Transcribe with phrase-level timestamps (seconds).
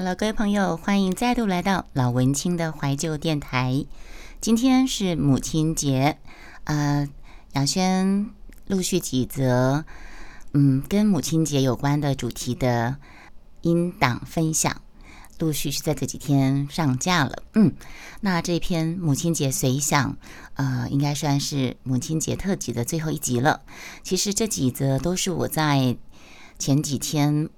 [0.00, 3.84] Hello，各位朋友，欢迎再度来到老文青的怀旧电台。
[4.40, 6.16] 今天是母亲节，
[6.64, 7.06] 呃，
[7.52, 8.30] 杨轩
[8.66, 9.84] 陆续几则，
[10.54, 12.96] 嗯，跟母亲节有关的主题的
[13.60, 14.80] 音档分享，
[15.38, 17.42] 陆续是在这几天上架了。
[17.52, 17.74] 嗯，
[18.22, 20.16] 那这篇母亲节随想，
[20.54, 23.60] 呃，应该算是母亲节特辑的最后一集了。
[24.02, 25.98] 其实这几则都是我在
[26.58, 27.50] 前几天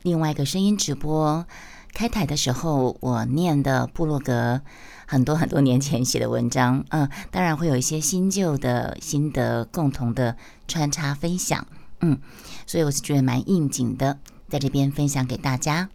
[0.00, 1.46] 另外一个声音直播
[1.94, 4.60] 开台的时候，我念的布洛格。
[5.04, 10.36] 很多很多年前写的文章， 嗯，当然会有一些新旧的心得共同的
[10.66, 11.66] 穿插分享，
[12.00, 12.18] 嗯，
[12.66, 14.16] 所以我是觉得蛮应景的，
[14.48, 15.90] 在这边分享给大家。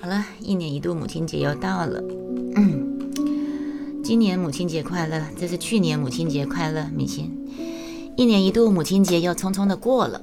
[0.00, 2.02] 好了，一年一度母亲节又到了，
[2.56, 7.30] 嗯，今年母亲节快乐，这是去年母亲节快乐，米心，
[8.16, 10.22] 一年一度母亲节又匆匆的过了。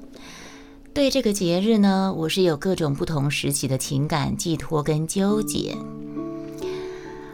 [0.93, 5.77] 对这个节日呢，我是有各种不同时期的情感寄托跟纠结。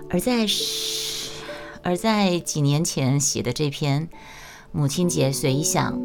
[0.09, 0.45] 而在
[1.81, 4.09] 而在几年前写的这篇
[4.71, 5.99] 母亲节随想，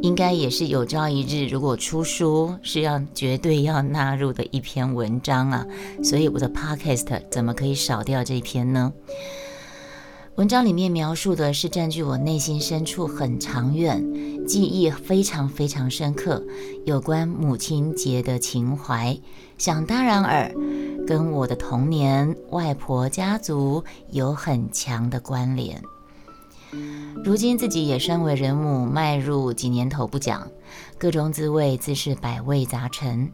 [0.00, 5.66] 应该也是有朝一日如果出书是要绝对要纳入的一篇文章啊。
[6.02, 8.92] 所以我的 podcast 怎么可以少掉这篇呢？
[10.36, 14.04] 文章里面描述的是占据我内心深处很长远、
[14.48, 16.44] 记忆非常非常深刻
[16.84, 19.16] 有关母亲节的情怀，
[19.58, 20.52] 想当然尔。
[21.06, 25.80] 跟我的童年、外婆家族有很强的关联。
[27.22, 30.50] 如今自己也身为人母，迈入几年头不讲，
[30.98, 33.30] 各种滋味自是百味杂陈，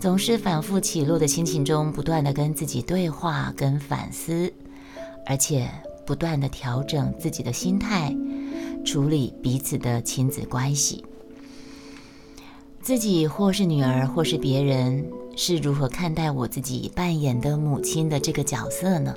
[0.00, 4.50] 总是反复起落的心情中，不断的跟自己对话跟反思，
[5.26, 5.68] 而且
[6.06, 8.14] 不断的调整自己的心态，
[8.84, 11.04] 处理彼此的亲子关系。
[12.82, 15.04] 自己或是女儿，或是别人。
[15.36, 19.16] 是如何看待我自己扮演的母亲的这个角色呢？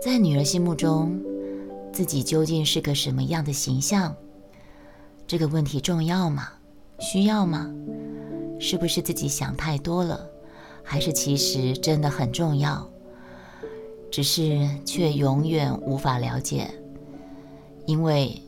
[0.00, 1.20] 在女儿心目中，
[1.92, 4.14] 自己究竟是个什么样的形象？
[5.26, 6.50] 这个问题重要吗？
[7.00, 7.68] 需要吗？
[8.60, 10.24] 是不是自己想太多了？
[10.84, 12.88] 还是其实真的很重要？
[14.10, 16.70] 只是却永远无法了解，
[17.86, 18.42] 因为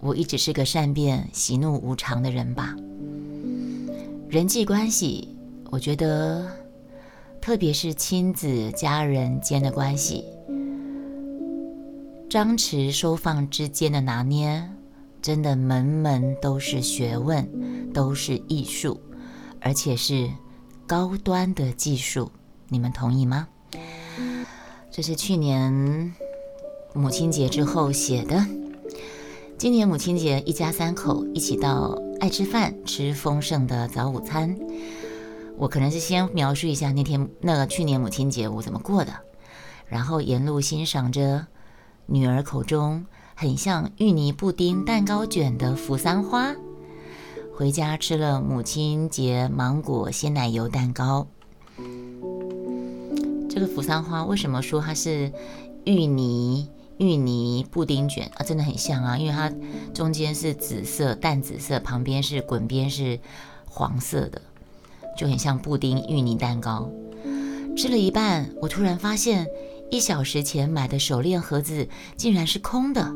[0.00, 2.74] 我一直是个善变、喜怒无常的人吧。
[4.28, 5.32] 人际关系。
[5.68, 6.46] 我觉得，
[7.40, 10.24] 特别是亲子家人间的关系，
[12.30, 14.70] 张弛收放之间的拿捏，
[15.20, 19.00] 真的门门都是学问，都是艺术，
[19.60, 20.30] 而且是
[20.86, 22.30] 高端的技术。
[22.68, 23.48] 你们同意吗？
[24.96, 26.14] 这是去年
[26.94, 28.46] 母亲节之后写的。
[29.58, 34.56] 今年母亲节，一家三口一起到爱吃饭，吃丰盛的早午餐。
[35.58, 39.12] 我可能是先描述一下那天那个去年母亲节我怎么过的，
[39.86, 41.46] 然后沿路欣赏着
[42.06, 43.04] 女儿口中
[43.34, 46.56] 很像芋泥布丁蛋糕卷的扶桑花，
[47.54, 51.26] 回家吃了母亲节芒果鲜奶油蛋糕。
[53.56, 55.32] 这个扶桑花为什么说它是
[55.86, 56.68] 芋泥
[56.98, 58.44] 芋泥布丁卷啊？
[58.44, 59.50] 真的很像啊，因为它
[59.94, 63.18] 中间是紫色淡紫色，旁边是滚边是
[63.64, 64.42] 黄色的。
[65.16, 66.90] 就很像布丁芋泥蛋糕，
[67.78, 69.46] 吃了一半，我突然发现
[69.90, 73.10] 一小时前买的手链盒子竟然是空的。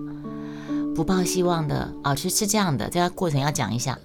[0.96, 3.98] 不抱希望的啊，是是这样的，这个过程要讲一下。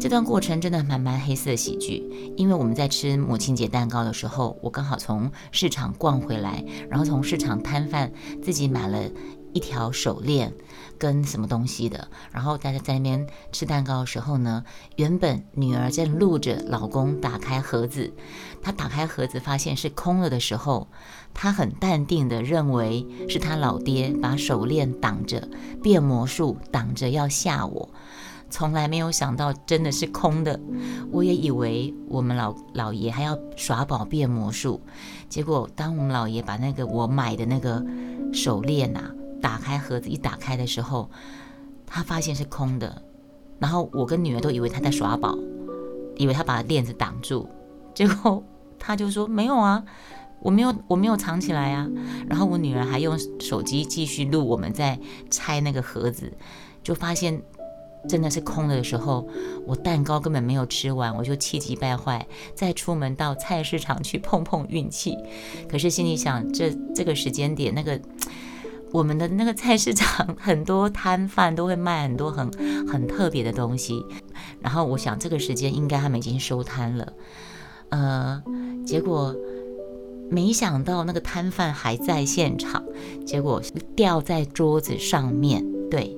[0.00, 9.10] 这段过程真的蛮蛮黑色喜剧，因为我们在吃母亲节蛋糕的时候，我刚好从市场逛回来，然后从市场摊贩自己买了
[9.52, 10.52] 一条手链。
[10.98, 12.08] 跟什么东西的？
[12.32, 14.64] 然后大家在那边吃蛋糕的时候呢，
[14.96, 18.14] 原本女儿正录着老公打开盒子，
[18.62, 20.88] 她打开盒子发现是空了的时候，
[21.34, 25.50] 她很淡定的认为是她老爹把手链挡着，
[25.82, 27.90] 变魔术挡着要吓我，
[28.50, 30.58] 从来没有想到真的是空的。
[31.10, 34.80] 我也以为我们老老爷还要耍宝变魔术，
[35.28, 37.84] 结果当我们老爷把那个我买的那个
[38.32, 39.12] 手链呐。
[39.38, 41.08] 打开盒子一打开的时候，
[41.86, 43.02] 他发现是空的，
[43.60, 45.36] 然后我跟女儿都以为他在耍宝，
[46.16, 47.46] 以为他把链子挡住，
[47.94, 48.42] 结果
[48.78, 49.84] 他就说没有啊，
[50.40, 51.86] 我没有我没有藏起来啊。
[52.28, 54.98] 然后我女儿还用手机继续录我们在
[55.30, 56.32] 拆那个盒子，
[56.82, 57.40] 就发现
[58.08, 59.26] 真的是空了的时候，
[59.66, 65.16] 我蛋糕根本没有吃完，我就气急败坏，再出门到菜市场去碰碰运气。
[65.68, 68.00] 可是心里想，这这个时间点那个。
[68.92, 72.48] 我们的那个菜市场很多摊贩都会卖很多很
[72.86, 74.00] 很特别的东西，
[74.60, 77.12] 然后我想这个时间应该他们已经收摊了。
[77.90, 78.42] 呃，
[78.86, 79.34] 结果
[80.30, 82.82] 没想到那个摊贩还在现场，
[83.26, 83.60] 结果
[83.96, 85.64] 掉在桌子上面。
[85.90, 86.16] 对。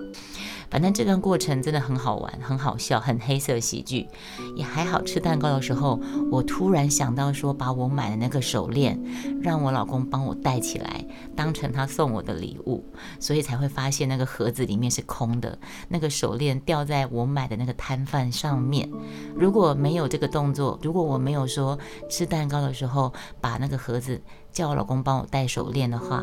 [0.71, 4.07] 反正这段过程真的很好玩，很好笑，很黑色喜剧，
[4.55, 5.03] 也还好。
[5.03, 5.99] 吃蛋糕的时候，
[6.31, 9.01] 我突然想到说，把我买的那个手链，
[9.41, 11.05] 让我老公帮我戴起来，
[11.35, 12.85] 当成他送我的礼物，
[13.19, 18.91] 所以才会发现那个盒子里面是空的，那个手链掉在我买的那个摊贩上面。
[19.35, 21.79] 如果没有这个动作，如果我没有说
[22.11, 24.21] 吃蛋糕的时候把那个盒子
[24.53, 26.23] 叫我老公帮我戴手链的话，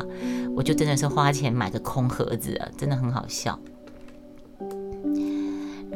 [0.54, 3.58] 我就真的是花钱买个空盒子，真的很好笑。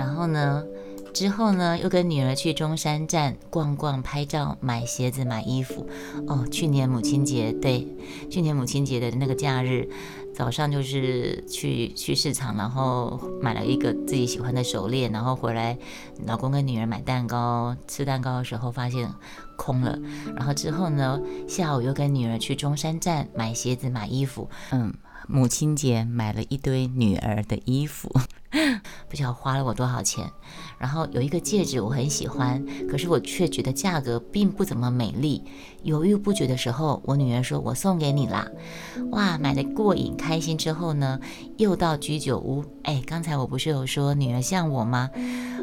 [0.00, 0.64] 然后呢，
[1.12, 5.86] 之后呢，又跟女儿去中山站逛逛、拍照、买鞋子、买衣服。
[6.26, 7.86] 哦，去年母亲节，对，
[8.30, 9.86] 去年母亲节的那个假日，
[10.34, 15.76] 早上就是去去市场，然后买了一个自己喜欢的手链，然后回来，
[16.26, 19.12] 老公跟女儿买蛋糕，吃蛋糕的时候发现
[19.58, 19.98] 空了。
[20.34, 24.48] 然后之后呢，下午又跟女儿去中山站买鞋子、买衣服。
[24.70, 24.94] 嗯。
[25.28, 28.10] 母亲节买了一堆女儿的衣服，
[29.08, 30.30] 不晓得花了我多少钱。
[30.78, 35.44] 然后有一个戒指我很喜欢，可是我却觉得价格并不怎么美丽。
[35.82, 38.48] 犹豫不决的时候，我女儿说：“我送给你啦！”
[39.12, 41.20] 哇，买的过瘾开心之后呢，
[41.58, 42.64] 又到居酒屋。
[42.82, 45.10] 哎，刚才我不是有说女儿像我吗？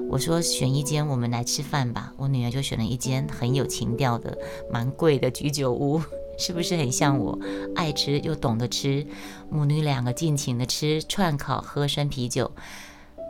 [0.09, 2.13] 我说选一间我们来吃饭吧。
[2.15, 4.37] 我女儿就选了一间很有情调的、
[4.71, 6.01] 蛮贵的居酒屋。
[6.37, 7.37] 是不是很像我，
[7.75, 9.05] 爱吃又懂得吃？
[9.49, 12.51] 母女两个尽情的吃串烤，喝生啤酒，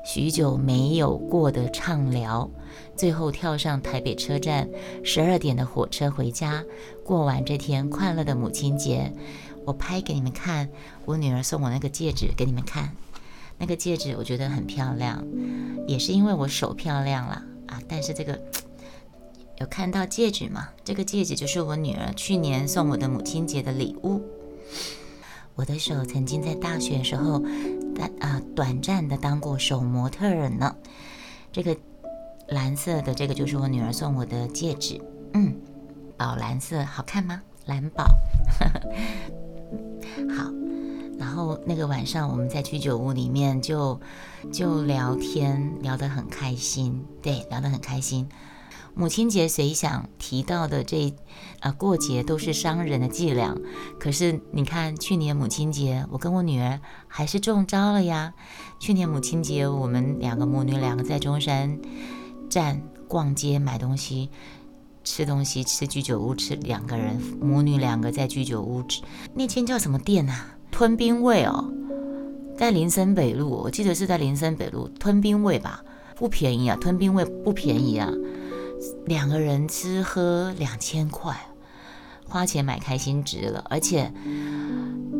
[0.05, 2.49] 许久没有过的畅聊，
[2.95, 4.67] 最后跳上台北车站
[5.03, 6.63] 十二点的火车回家，
[7.05, 9.13] 过完这天快乐的母亲节。
[9.65, 10.69] 我拍给你们看，
[11.05, 12.91] 我女儿送我那个戒指给你们看，
[13.57, 15.25] 那个戒指我觉得很漂亮，
[15.87, 18.39] 也是因为我手漂亮了啊，但是这个。
[19.59, 20.69] 有看到戒指吗？
[20.83, 24.21] 这个戒指就是我女儿去年送我的母亲节的礼物。
[25.55, 27.39] 我的手曾经在大学时候，
[27.95, 30.75] 短啊短暂的当过手模特儿呢。
[31.51, 31.75] 这个
[32.49, 35.01] 蓝色的这个就是我女儿送我的戒指，
[35.33, 35.55] 嗯，
[36.15, 37.41] 宝蓝色好看吗？
[37.65, 38.05] 蓝宝，
[40.37, 40.51] 好。
[41.17, 43.99] 然后那个晚上我们在居酒屋里面就
[44.53, 48.29] 就聊天，聊得很开心，对，聊得很开心。
[48.97, 51.13] 母亲节随想提到的这，
[51.59, 53.55] 啊过节都是商人的伎俩。
[53.99, 58.33] 可是你看，去年母亲节，我跟我女儿还是中招了呀。
[58.79, 61.79] 去年母亲节，我们两个母女两个在中山
[62.49, 64.31] 站逛街买东西、
[65.03, 69.03] 吃东西，吃居酒屋吃，两个人母女两个在居酒屋吃。
[69.35, 70.57] 那间叫什么店啊？
[70.71, 71.71] 吞冰味哦，
[72.57, 75.83] 在林森北路，我记得是在林森北路吞冰味吧？
[76.15, 78.11] 不便宜啊，吞冰味不便宜啊。
[79.05, 81.35] 两个人吃喝两千块，
[82.27, 84.11] 花钱买开心值了，而且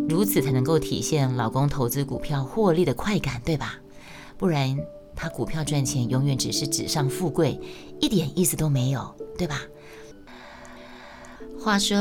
[0.10, 3.76] 如此才能够体现老公投资股票获利的快感，对吧？
[4.38, 4.78] 不然
[5.16, 7.60] 他股票赚钱永远只是纸上富贵，
[8.00, 9.62] 一点意思都没有，对吧？
[11.60, 11.98] 话说，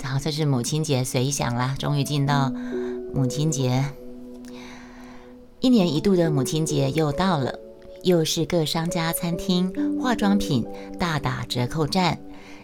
[0.00, 2.50] 然后这是母亲节随想啦，终于进到
[3.12, 3.84] 母亲节，
[5.58, 7.58] 一年一度的母亲节又到了。
[8.02, 10.66] 又是各商家、餐厅、化妆品
[10.98, 12.18] 大打折扣战，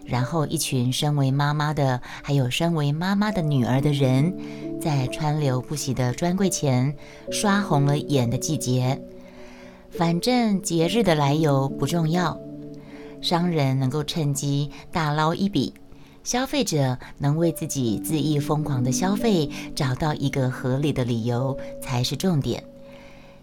[0.04, 4.34] 然后一群身为妈妈的，还有身为妈妈的女儿的人，
[4.80, 6.96] 在川流不息的专柜前
[7.30, 9.00] 刷红了眼的季节。
[9.90, 12.38] 反正节日的来由不重要，
[13.20, 15.75] 商人能够趁机大捞一笔，
[16.25, 22.62] 消费者能为自己恣意疯狂的消费找到一个合理的理由才是重点。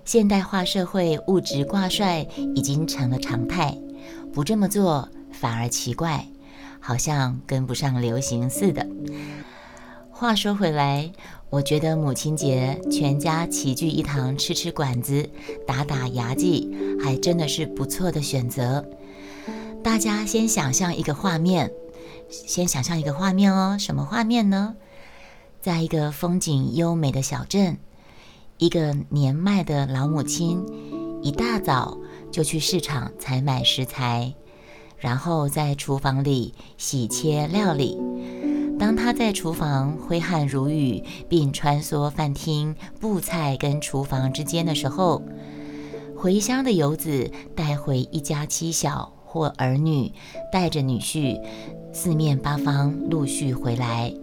[0.05, 3.77] 现代化社会物质挂帅已经成了常态，
[4.33, 6.27] 不这么做反而奇怪，
[6.79, 8.85] 好像跟不上流行似的。
[10.11, 11.11] 话说回来，
[11.49, 15.29] 我觉得母亲节全家齐聚一堂吃吃馆子、
[15.65, 16.69] 打打牙祭，
[17.01, 18.85] 还真的是不错的选择。
[19.81, 21.71] 大家先想象一个画面，
[22.29, 24.75] 先想象一个画面哦，什么画面呢？
[25.61, 27.77] 在一个风景优美的小镇。
[28.57, 30.63] 一个年迈的老母亲，
[31.21, 31.97] 一大早
[32.31, 34.33] 就去市场采买食材，
[34.97, 37.97] 然后在厨房里洗切料理。
[38.79, 45.23] 当她在厨房挥汗如雨，并穿梭饭厅、布菜跟厨房之间的时候，
[46.15, 50.13] 回乡的游子带回一家妻小或儿女，
[50.51, 51.41] 带着女婿，
[51.91, 54.13] 四面八方陆续回来。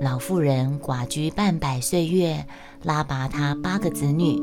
[0.00, 2.46] 老妇人寡居半百岁月，
[2.84, 4.40] 拉拔他八个子女，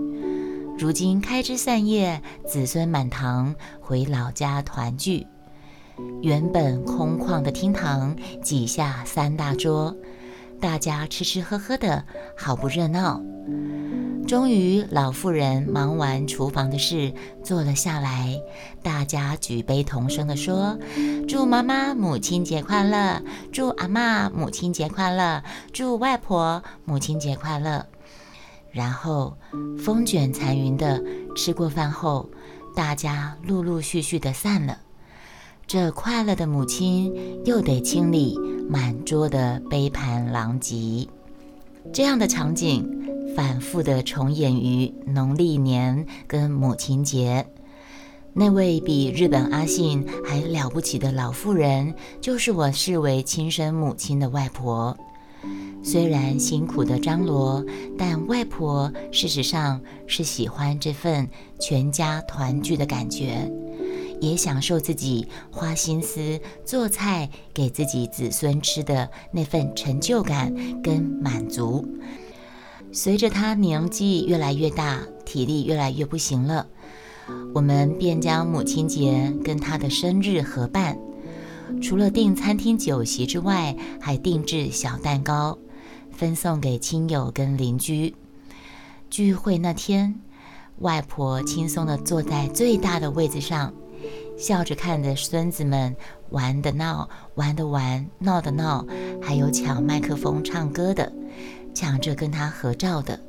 [0.77, 5.25] 如今开枝散叶，子孙满堂，回老家团聚。
[6.21, 9.95] 原本空旷的厅堂挤下三大桌，
[10.59, 12.03] 大家吃吃喝喝的，
[12.37, 13.21] 好不热闹。
[14.27, 17.13] 终于，老妇人忙完厨房的事，
[17.43, 18.41] 坐了下来。
[18.81, 20.77] 大家举杯同声地说
[21.29, 23.21] ：“祝妈妈母亲节快乐！
[23.51, 25.43] 祝阿妈母亲节快乐！
[25.71, 27.85] 祝外婆母亲节快乐！”
[28.73, 29.37] 然后，
[29.77, 31.03] 风卷残云的
[31.35, 32.29] 吃过饭后，
[32.75, 34.79] 大家陆陆续续的散了。
[35.67, 36.35] 这快乐。
[36.35, 37.13] 的母亲
[37.45, 38.37] 又得清理
[38.69, 41.07] 满桌的杯盘狼藉。
[41.93, 42.94] 这样的场景。
[43.35, 47.45] 反复的重演于农历年跟母亲节。
[48.33, 54.97] 那位比日本阿信还了不起的老妇人，就是我视为亲生母亲的外婆。
[55.83, 57.63] 虽然辛苦的张罗，
[57.97, 63.49] 但外婆事实上是喜欢这份全家团聚的感觉，
[64.19, 71.87] 也享受自己花心思做菜给自己子孙吃的那份成就感跟满足。
[72.95, 76.65] 随着他年纪越来越大，体力越来越不行了，
[77.53, 80.97] 我们便将母亲节跟他的生日合办。
[81.81, 85.57] 除了订餐厅酒席之外，还定制小蛋糕，
[86.09, 88.15] 分送给亲友跟邻居。
[89.09, 90.21] 聚会那天，
[90.79, 93.73] 外婆轻松地坐在最大的位子上，
[94.37, 95.93] 笑着看着孙子们
[96.29, 98.85] 玩的闹，玩的玩，闹的闹，
[99.21, 101.11] 还有抢麦克风唱歌的。
[101.75, 103.19] 抢着跟他合照的，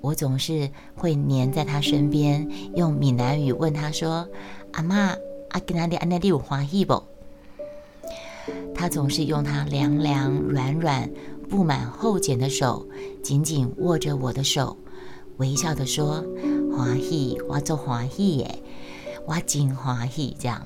[0.00, 4.26] 我总是会黏在他身边，用闽南语问他说
[4.72, 5.16] ：“阿妈，
[5.50, 7.02] 阿跟阿的安那里有欢喜不？”
[8.72, 11.10] 他总是用他凉凉、软软、
[11.50, 12.86] 布满厚茧的手，
[13.22, 14.76] 紧紧握着我的手，
[15.38, 16.24] 微笑的说
[16.72, 18.62] ：“欢喜，我做欢喜耶，
[19.26, 20.64] 我真欢喜。”这样。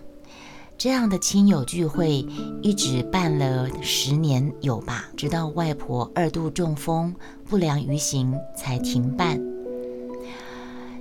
[0.81, 2.25] 这样的亲友聚会
[2.63, 7.15] 一直办了十年有吧，直到外婆二度中风
[7.47, 9.39] 不良于行才停办。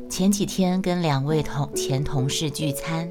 [0.09, 3.09] 前几天跟两位同前同事聚餐，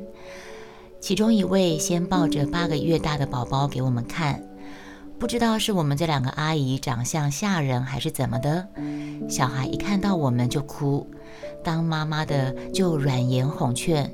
[1.01, 4.47] 其中一位先抱着八个月大的宝宝给我们看，
[5.19, 8.69] 不知道是我们这两个阿姨长相吓人还是怎么的，
[9.31, 11.09] 小孩一看到我们就哭，
[11.65, 14.13] 当妈妈的就软言哄劝。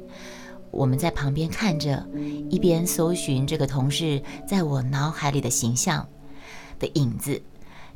[0.75, 2.05] 我们在旁边看着，
[2.51, 6.07] 一边搜寻这个同事在我脑海里的形象
[6.79, 7.41] 的影子，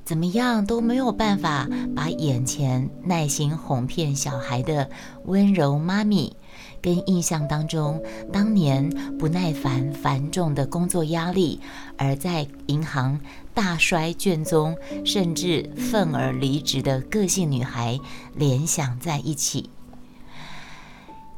[0.05, 4.89] 怎么样都没有办法把眼前耐心哄骗小孩的
[5.25, 6.35] 温柔妈咪，
[6.81, 8.01] 跟印象当中
[8.33, 11.61] 当年不耐烦繁重的工作压力，
[11.97, 13.21] 而在银行
[13.53, 17.99] 大衰卷宗，甚至愤而离职的个性女孩
[18.37, 19.69] 联想在一起。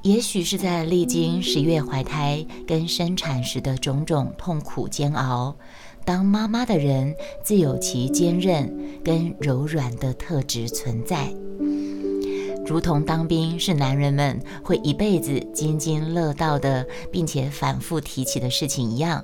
[0.02, 5.54] 也许是在历经十月怀胎跟生产时的种种痛苦煎熬，
[6.07, 7.14] 当妈妈的人
[7.45, 11.30] 自有其坚韧跟柔软的特质存在，
[12.64, 19.23] 如同当兵是男人们会一辈子津津乐道的，并且反复提起的事情一样，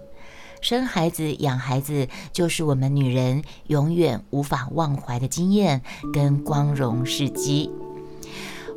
[0.60, 5.80] 生孩子养孩子就是我们女人永远无法忘怀的经验
[6.12, 7.70] 跟光荣事迹。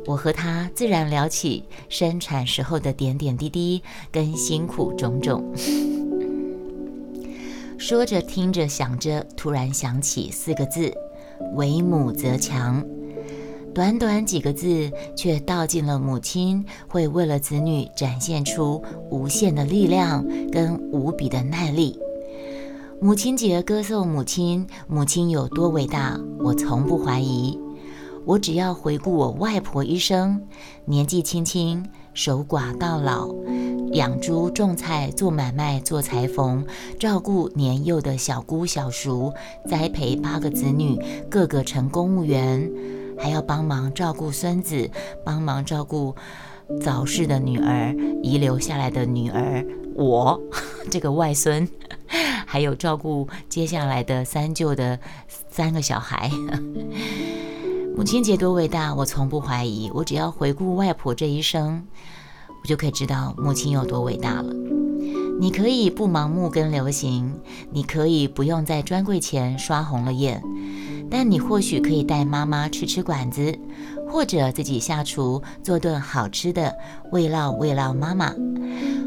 [0.06, 5.44] 我和他自然聊起生产时候的点点滴滴跟辛苦种种，
[7.78, 10.92] 说着听着想着，突然想起四个字：
[11.54, 12.84] 为母则强。
[13.72, 21.96] 短短几个字，却道尽了母亲会为了子女展现出无限的力量跟无比的耐力。
[23.00, 27.56] 母亲节歌颂母亲，母亲有多伟大，我从不怀疑。
[28.30, 30.40] 我只要回顾我外婆一生，
[30.84, 31.84] 年纪轻轻
[32.14, 33.34] 守寡到老，
[33.90, 36.64] 养猪种菜做买卖做裁缝，
[36.96, 39.34] 照顾年幼的小姑小叔，
[39.68, 40.96] 栽培八个子女，
[41.28, 42.70] 个个成公务员，
[43.18, 44.88] 还要帮忙照顾孙子，
[45.24, 46.14] 帮忙照顾
[46.80, 50.40] 早逝的女儿遗留下来的女儿，我
[50.88, 51.68] 这个外孙，
[52.46, 55.00] 还有照顾接下来的三舅的
[55.48, 56.30] 三个小孩。
[58.00, 59.90] 母亲节多伟大，我从不怀疑。
[59.92, 61.86] 我只要回顾外婆这一生，
[62.62, 64.54] 我就可以知道母亲有多伟大了。
[65.38, 67.38] 你可以不盲目跟流行，
[67.70, 70.42] 你可以不用在专柜前刷红了眼，
[71.10, 73.58] 但你或许可以带妈妈吃吃馆子，
[74.10, 76.76] 或者自己下厨做顿好吃的，
[77.12, 78.34] 慰劳慰劳妈妈。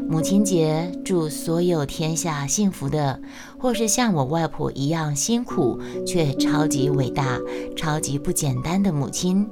[0.08, 3.20] 母亲节，祝所有天下幸福的，
[3.58, 7.38] 或是像我外婆一样辛苦却超级伟大、
[7.76, 9.48] 超级不简单的母亲，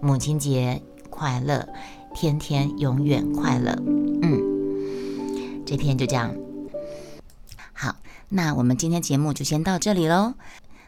[0.00, 1.66] 母亲节快乐，
[2.14, 3.74] 天天永远快乐。
[4.22, 6.34] 嗯，这篇就这样
[7.72, 7.96] 好，
[8.28, 10.34] 那我们今天节目就先到这里喽。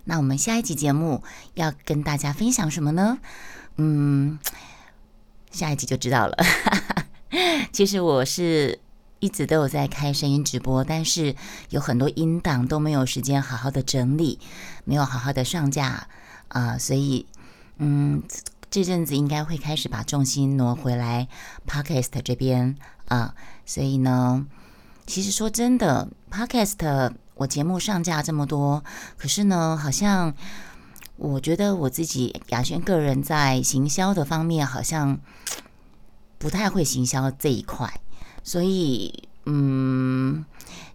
[0.04, 1.22] 那我们下一集节目
[1.54, 3.18] 要跟大家分享什么呢？
[3.76, 4.38] 嗯，
[5.50, 6.36] 下一集就知道了。
[7.72, 8.78] 其实我是
[9.18, 11.34] 一直都有在开声音直播，但是
[11.70, 14.38] 有很多音档都没有时间好好的整理，
[14.84, 16.08] 没有好好的上架
[16.48, 17.26] 啊，所以
[17.78, 18.22] 嗯，
[18.70, 21.28] 这阵子应该会开始把重心挪回来
[21.66, 22.76] Podcast 这边
[23.08, 23.34] 啊。
[23.66, 24.46] 所以呢，
[25.06, 28.82] 其实说真的，Podcast 我节目上架这么多，
[29.18, 30.32] 可是呢，好像
[31.16, 35.20] 我觉得我自己雅轩个人在行销的方面好像。
[36.38, 37.98] 不太会行销这一块，
[38.44, 40.44] 所以嗯，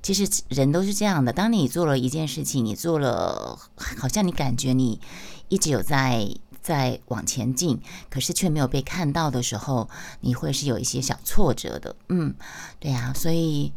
[0.04, 1.34] 其实人都是这样的。
[1.34, 5.02] 当你做了一件事情，你做了，好像你感觉你
[5.50, 6.30] 一直有在
[6.62, 11.96] 在往前进，可是却没有被看到的时候，你会是有一些小挫折的。
[12.10, 12.36] 嗯，
[12.80, 13.74] 对呀，所以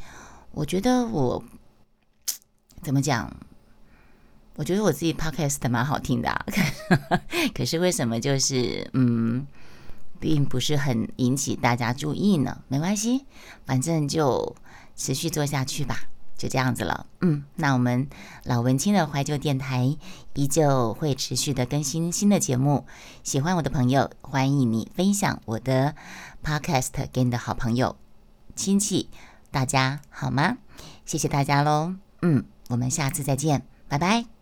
[0.52, 1.42] 我觉得我
[2.84, 3.34] 怎么讲？
[4.56, 6.46] 我觉得我自己 podcast 蛮好听的，啊，
[7.54, 9.46] 可是为什么就是嗯？
[10.20, 13.26] 并不是很引起大家注意呢，没关系，
[13.66, 14.56] 反正就
[14.96, 15.96] 持续做下去吧，
[16.38, 17.04] 就这样子了。
[17.20, 18.08] 嗯，那我们
[18.44, 19.98] 老文青的怀旧电台
[20.32, 22.86] 依旧会持续的更新新的节目，
[23.22, 25.94] 喜欢我的朋友，欢迎你分享我的
[26.42, 27.96] podcast 给你的好朋友、
[28.56, 29.10] 亲戚，
[29.50, 30.56] 大家好吗？
[31.04, 31.96] 谢谢大家喽。
[32.22, 34.33] 嗯，我们下次再见，拜拜。